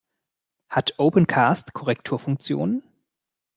[0.67, 2.81] Hat Opencast Korrekturfunktionen?